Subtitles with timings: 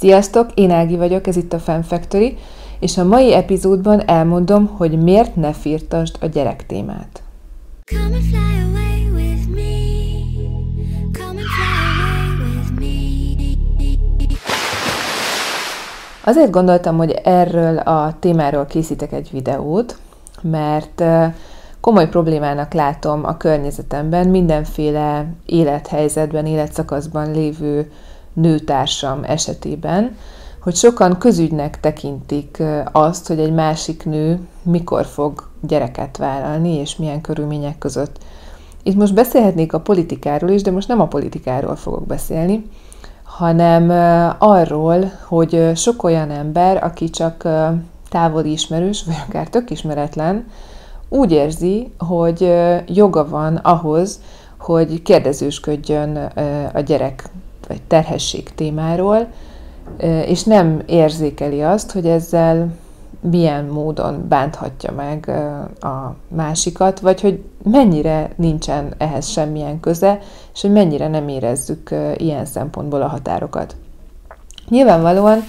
[0.00, 2.36] Sziasztok, én Ági vagyok, ez itt a Fan Factory,
[2.78, 7.22] és a mai epizódban elmondom, hogy miért ne firtasd a gyerek témát.
[7.84, 8.50] Come and fly.
[16.24, 19.98] Azért gondoltam, hogy erről a témáról készítek egy videót,
[20.42, 21.02] mert
[21.80, 27.90] komoly problémának látom a környezetemben mindenféle élethelyzetben, életszakaszban lévő
[28.32, 30.16] nőtársam esetében,
[30.62, 32.62] hogy sokan közügynek tekintik
[32.92, 38.18] azt, hogy egy másik nő mikor fog gyereket vállalni, és milyen körülmények között.
[38.82, 42.66] Itt most beszélhetnék a politikáról is, de most nem a politikáról fogok beszélni,
[43.22, 43.90] hanem
[44.38, 47.48] arról, hogy sok olyan ember, aki csak
[48.08, 50.44] távoli ismerős, vagy akár tök ismeretlen,
[51.08, 52.54] úgy érzi, hogy
[52.86, 54.20] joga van ahhoz,
[54.58, 56.16] hogy kérdezősködjön
[56.72, 57.30] a gyerek
[57.70, 59.26] vagy terhesség témáról,
[60.26, 62.68] és nem érzékeli azt, hogy ezzel
[63.20, 65.28] milyen módon bánthatja meg
[65.80, 70.18] a másikat, vagy hogy mennyire nincsen ehhez semmilyen köze,
[70.54, 73.76] és hogy mennyire nem érezzük ilyen szempontból a határokat.
[74.68, 75.42] Nyilvánvalóan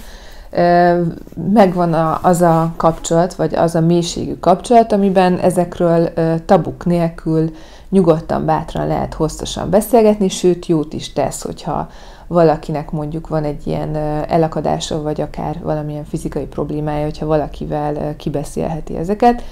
[1.52, 6.08] megvan az a kapcsolat, vagy az a mélységű kapcsolat, amiben ezekről
[6.46, 7.50] tabuk nélkül
[7.92, 11.88] nyugodtan, bátran lehet hosszasan beszélgetni, sőt, jót is tesz, hogyha
[12.26, 13.96] valakinek mondjuk van egy ilyen
[14.28, 19.42] elakadása, vagy akár valamilyen fizikai problémája, hogyha valakivel kibeszélheti ezeket.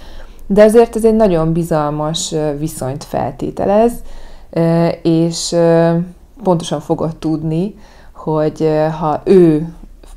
[0.46, 3.92] De azért ez egy nagyon bizalmas viszonyt feltételez,
[5.02, 5.56] és
[6.42, 7.74] pontosan fogod tudni,
[8.12, 8.68] hogy
[8.98, 9.74] ha ő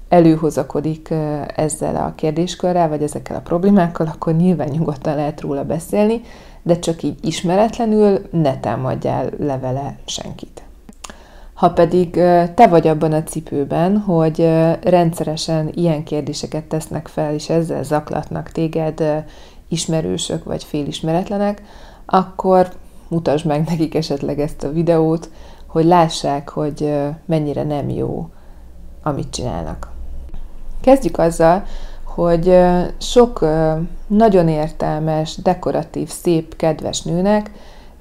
[0.10, 1.14] előhozakodik
[1.56, 6.22] ezzel a kérdéskörrel, vagy ezekkel a problémákkal, akkor nyilván nyugodtan lehet róla beszélni,
[6.64, 10.64] de csak így ismeretlenül ne támadjál levele senkit.
[11.54, 12.12] Ha pedig
[12.54, 14.38] te vagy abban a cipőben, hogy
[14.82, 19.24] rendszeresen ilyen kérdéseket tesznek fel, és ezzel zaklatnak téged
[19.68, 21.62] ismerősök vagy félismeretlenek,
[22.06, 22.72] akkor
[23.08, 25.30] mutasd meg nekik esetleg ezt a videót,
[25.68, 26.94] hogy lássák, hogy
[27.26, 28.30] mennyire nem jó,
[29.04, 29.92] amit csinálnak.
[30.82, 31.64] Kezdjük azzal,
[32.14, 32.60] hogy
[32.98, 33.46] sok
[34.08, 37.52] nagyon értelmes, dekoratív, szép, kedves nőnek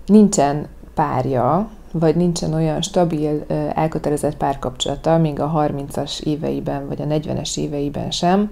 [0.07, 7.59] nincsen párja, vagy nincsen olyan stabil, elkötelezett párkapcsolata, még a 30-as éveiben, vagy a 40-es
[7.59, 8.51] éveiben sem,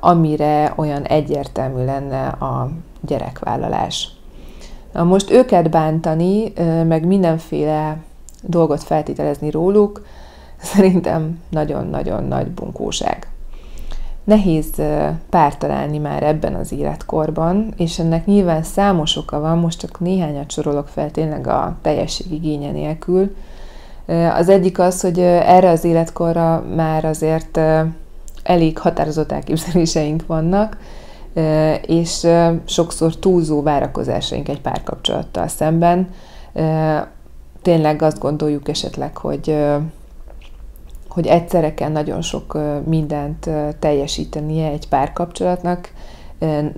[0.00, 2.70] amire olyan egyértelmű lenne a
[3.00, 4.08] gyerekvállalás.
[4.92, 6.52] Na most őket bántani,
[6.86, 7.96] meg mindenféle
[8.42, 10.06] dolgot feltételezni róluk,
[10.60, 13.28] szerintem nagyon-nagyon nagy bunkóság.
[14.28, 14.66] Nehéz
[15.30, 20.50] pár találni már ebben az életkorban, és ennek nyilván számos oka van, most csak néhányat
[20.50, 23.36] sorolok fel tényleg a teljesség igénye nélkül.
[24.34, 27.60] Az egyik az, hogy erre az életkorra már azért
[28.42, 30.76] elég határozott elképzeléseink vannak,
[31.86, 32.26] és
[32.64, 36.08] sokszor túlzó várakozásaink egy párkapcsolattal szemben.
[37.62, 39.56] Tényleg azt gondoljuk esetleg, hogy
[41.18, 45.92] hogy egyszerre kell nagyon sok mindent teljesítenie egy párkapcsolatnak,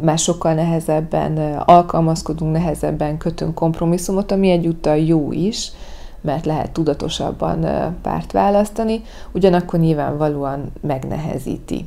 [0.02, 5.72] már sokkal nehezebben alkalmazkodunk, nehezebben kötünk kompromisszumot, ami egyúttal jó is,
[6.20, 7.66] mert lehet tudatosabban
[8.02, 9.02] párt választani,
[9.32, 11.86] ugyanakkor nyilvánvalóan megnehezíti.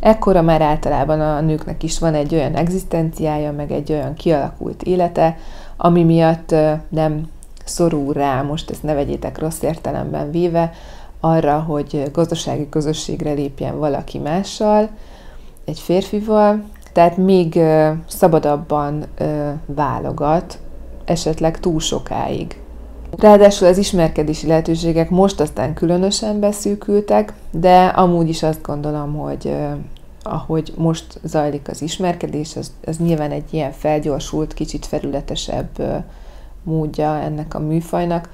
[0.00, 5.36] Ekkora már általában a nőknek is van egy olyan egzisztenciája, meg egy olyan kialakult élete,
[5.76, 6.54] ami miatt
[6.88, 7.28] nem
[7.64, 10.72] szorul rá, most ezt ne vegyétek rossz értelemben véve,
[11.24, 14.88] arra, hogy gazdasági közösségre lépjen valaki mással,
[15.64, 16.62] egy férfival,
[16.92, 17.60] tehát még
[18.06, 19.04] szabadabban
[19.66, 20.58] válogat,
[21.04, 22.58] esetleg túl sokáig.
[23.18, 29.56] Ráadásul az ismerkedési lehetőségek most aztán különösen beszűkültek, de amúgy is azt gondolom, hogy
[30.22, 36.04] ahogy most zajlik az ismerkedés, az, az nyilván egy ilyen felgyorsult, kicsit felületesebb
[36.62, 38.28] módja ennek a műfajnak,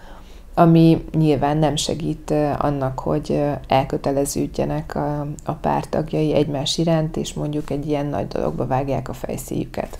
[0.54, 7.86] ami nyilván nem segít annak, hogy elköteleződjenek a, a pártagjai egymás iránt, és mondjuk egy
[7.86, 9.98] ilyen nagy dologba vágják a fejszéjüket.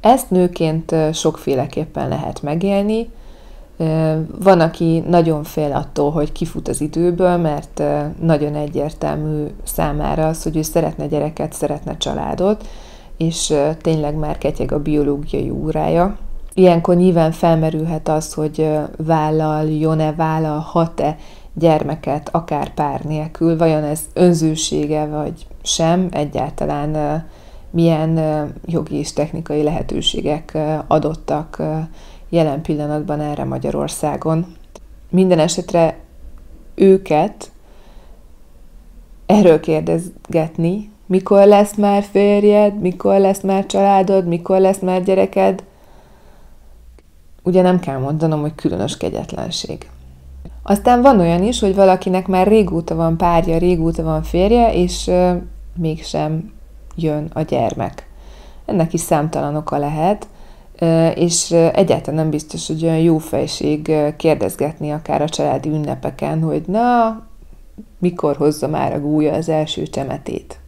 [0.00, 3.10] Ezt nőként sokféleképpen lehet megélni.
[4.38, 7.82] Van, aki nagyon fél attól, hogy kifut az időből, mert
[8.20, 12.68] nagyon egyértelmű számára az, hogy ő szeretne gyereket, szeretne családot,
[13.16, 16.16] és tényleg már ketyeg a biológiai órája,
[16.58, 21.16] Ilyenkor nyilván felmerülhet az, hogy vállaljon-e, vállalhat-e
[21.54, 27.24] gyermeket akár pár nélkül, vajon ez önzősége vagy sem, egyáltalán
[27.70, 28.20] milyen
[28.66, 31.62] jogi és technikai lehetőségek adottak
[32.28, 34.46] jelen pillanatban erre Magyarországon.
[35.10, 35.96] Minden esetre
[36.74, 37.50] őket
[39.26, 45.62] erről kérdezgetni, mikor lesz már férjed, mikor lesz már családod, mikor lesz már gyereked,
[47.46, 49.88] ugye nem kell mondanom, hogy különös kegyetlenség.
[50.62, 55.36] Aztán van olyan is, hogy valakinek már régóta van párja, régóta van férje, és euh,
[55.76, 56.52] mégsem
[56.96, 58.08] jön a gyermek.
[58.64, 60.26] Ennek is számtalan oka lehet,
[61.14, 67.22] és egyáltalán nem biztos, hogy olyan jó fejség kérdezgetni akár a családi ünnepeken, hogy na,
[67.98, 70.58] mikor hozza már a gúja az első csemetét.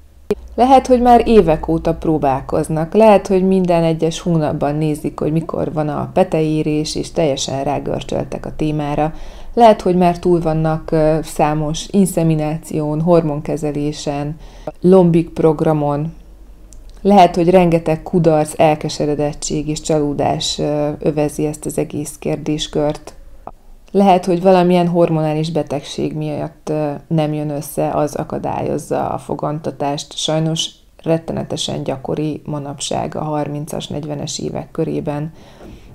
[0.58, 5.88] Lehet, hogy már évek óta próbálkoznak, lehet, hogy minden egyes hónapban nézik, hogy mikor van
[5.88, 9.14] a peteírés, és teljesen rágörcsöltek a témára.
[9.54, 14.36] Lehet, hogy már túl vannak számos inszemináción, hormonkezelésen,
[14.80, 16.14] lombik programon,
[17.02, 20.60] lehet, hogy rengeteg kudarc, elkeseredettség és csalódás
[20.98, 23.14] övezi ezt az egész kérdéskört.
[23.90, 26.72] Lehet, hogy valamilyen hormonális betegség miatt
[27.06, 30.16] nem jön össze, az akadályozza a fogantatást.
[30.16, 30.70] Sajnos
[31.02, 35.32] rettenetesen gyakori manapság a 30-as, 40-es évek körében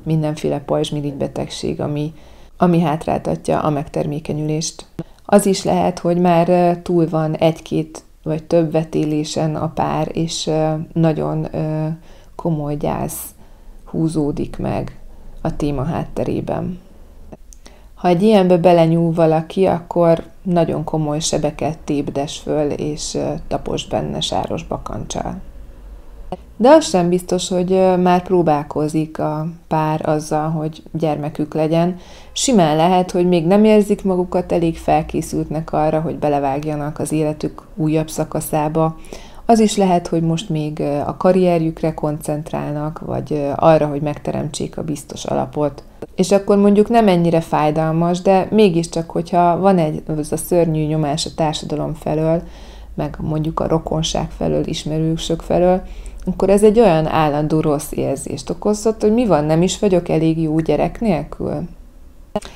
[0.04, 2.14] mindenféle pajzsmirigy betegség, ami,
[2.58, 4.86] ami hátráltatja a megtermékenyülést.
[5.26, 10.50] Az is lehet, hogy már túl van egy-két vagy több vetélésen a pár, és
[10.94, 11.48] nagyon
[12.36, 13.30] komoly gyász
[13.86, 15.00] húzódik meg
[15.42, 16.80] a téma hátterében.
[18.04, 23.18] Ha egy ilyenbe belenyúl valaki, akkor nagyon komoly sebeket tépdes föl, és
[23.48, 25.36] tapos benne sáros bakancsal.
[26.58, 27.70] De az sem biztos, hogy
[28.02, 31.98] már próbálkozik a pár azzal, hogy gyermekük legyen.
[32.34, 38.10] Simán lehet, hogy még nem érzik magukat elég felkészültnek arra, hogy belevágjanak az életük újabb
[38.10, 38.98] szakaszába.
[39.46, 45.26] Az is lehet, hogy most még a karrierjükre koncentrálnak, vagy arra, hogy megteremtsék a biztos
[45.26, 45.84] alapot.
[46.16, 51.26] És akkor mondjuk nem ennyire fájdalmas, de mégiscsak, hogyha van egy az a szörnyű nyomás
[51.26, 52.42] a társadalom felől,
[52.96, 55.82] meg mondjuk a rokonság felől, ismerősök felől,
[56.26, 60.42] akkor ez egy olyan állandó rossz érzést okozott, hogy mi van, nem is vagyok elég
[60.42, 61.68] jó gyerek nélkül.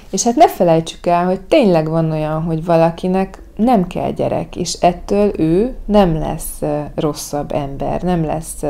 [0.10, 4.74] És hát ne felejtsük el, hogy tényleg van olyan, hogy valakinek nem kell gyerek, és
[4.74, 6.62] ettől ő nem lesz
[6.96, 8.64] rosszabb ember, nem lesz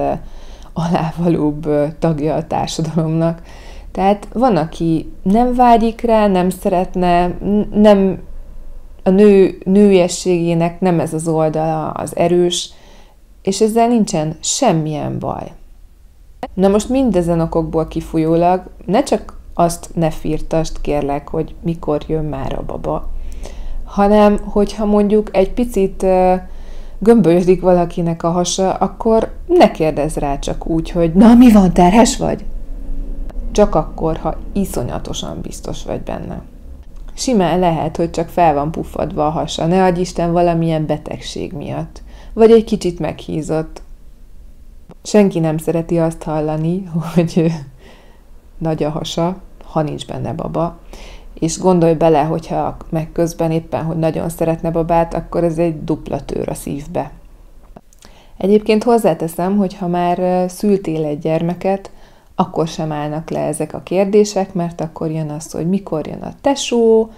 [0.74, 1.68] alávalóbb
[2.00, 3.42] tagja a társadalomnak.
[3.92, 7.28] Tehát van, aki nem vágyik rá, nem szeretne,
[7.74, 8.22] nem
[9.04, 12.70] a nő nőiességének nem ez az oldala az erős,
[13.42, 15.52] és ezzel nincsen semmilyen baj.
[16.54, 22.54] Na most mindezen okokból kifolyólag ne csak azt ne firtast, kérlek, hogy mikor jön már
[22.54, 23.10] a baba,
[23.84, 26.06] hanem hogyha mondjuk egy picit
[27.00, 32.18] gömbölyödik valakinek a hasa, akkor ne kérdezz rá csak úgy, hogy na, mi van, terhes
[32.18, 32.46] vagy?
[33.52, 36.42] Csak akkor, ha iszonyatosan biztos vagy benne.
[37.14, 42.02] Simán lehet, hogy csak fel van puffadva a hasa, ne adj Isten valamilyen betegség miatt
[42.38, 43.82] vagy egy kicsit meghízott.
[45.04, 47.52] Senki nem szereti azt hallani, hogy
[48.58, 49.38] nagy a hasa,
[49.78, 50.78] ha nincs benne baba.
[51.34, 56.20] És gondolj bele, hogyha meg közben éppen, hogy nagyon szeretne babát, akkor ez egy dupla
[56.26, 57.12] tör a szívbe.
[58.38, 61.92] Egyébként hozzáteszem, hogy ha már szültél egy gyermeket,
[62.36, 66.34] akkor sem állnak le ezek a kérdések, mert akkor jön az, hogy mikor jön a
[66.42, 67.10] tesó,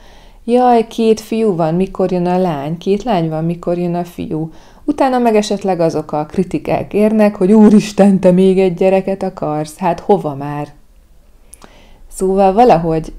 [0.46, 4.52] jaj, két fiú van, mikor jön a lány, két lány van, mikor jön a fiú.
[4.86, 10.00] Utána meg esetleg azok a kritikák érnek, hogy úristen, te még egy gyereket akarsz, hát
[10.00, 10.79] hova már?
[12.20, 13.14] Szóval valahogy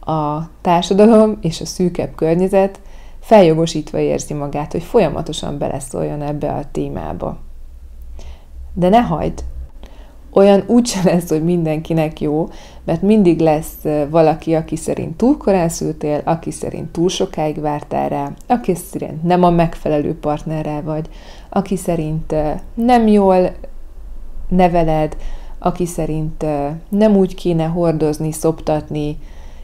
[0.00, 2.80] a társadalom és a szűkebb környezet
[3.20, 7.38] feljogosítva érzi magát, hogy folyamatosan beleszóljon ebbe a témába.
[8.74, 9.44] De ne hagyd,
[10.32, 12.48] olyan úgyse lesz, hogy mindenkinek jó,
[12.84, 18.32] mert mindig lesz valaki, aki szerint túl korán szültél, aki szerint túl sokáig vártál rá,
[18.46, 21.08] aki szerint nem a megfelelő partnerrel vagy,
[21.48, 22.34] aki szerint
[22.74, 23.50] nem jól
[24.48, 25.16] neveled,
[25.62, 26.44] aki szerint
[26.88, 29.18] nem úgy kéne hordozni, szoptatni,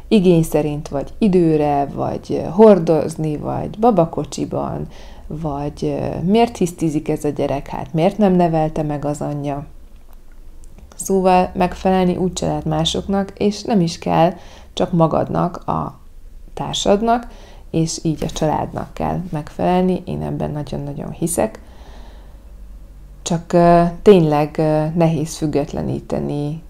[0.09, 4.87] igény szerint vagy időre, vagy hordozni, vagy babakocsiban,
[5.27, 9.67] vagy miért hisztizik ez a gyerek, hát miért nem nevelte meg az anyja.
[10.97, 14.33] Szóval megfelelni úgy lehet másoknak, és nem is kell,
[14.73, 15.99] csak magadnak, a
[16.55, 17.27] társadnak,
[17.71, 20.03] és így a családnak kell megfelelni.
[20.05, 21.61] Én ebben nagyon-nagyon hiszek.
[23.27, 23.57] Csak
[24.03, 24.57] tényleg
[24.95, 26.63] nehéz függetleníteni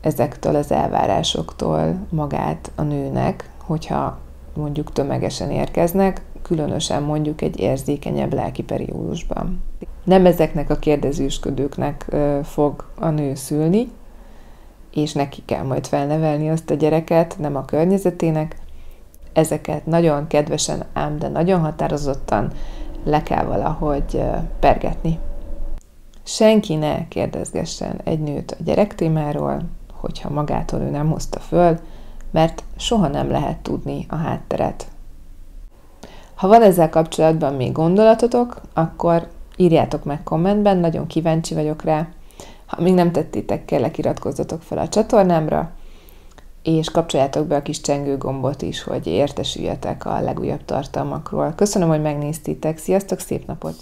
[0.00, 4.18] ezektől az elvárásoktól magát a nőnek, hogyha
[4.54, 9.62] mondjuk tömegesen érkeznek, különösen mondjuk egy érzékenyebb lelki periódusban.
[10.04, 13.90] Nem ezeknek a kérdezősködőknek fog a nő szülni,
[14.94, 18.56] és neki kell majd felnevelni azt a gyereket, nem a környezetének.
[19.32, 22.52] Ezeket nagyon kedvesen, ám de nagyon határozottan
[23.04, 24.22] le kell valahogy
[24.60, 25.18] pergetni.
[26.22, 29.62] Senki ne kérdezgessen egy nőt a gyerektémáról,
[29.92, 31.78] hogyha magától ő nem hozta föl,
[32.30, 34.86] mert soha nem lehet tudni a hátteret.
[36.34, 42.08] Ha van ezzel kapcsolatban még gondolatotok, akkor írjátok meg kommentben, nagyon kíváncsi vagyok rá.
[42.66, 45.70] Ha még nem tettétek, kérlek iratkozzatok fel a csatornámra,
[46.62, 51.52] és kapcsoljátok be a kis csengő gombot is, hogy értesüljetek a legújabb tartalmakról.
[51.56, 53.74] Köszönöm, hogy megnéztétek, sziasztok, szép napot!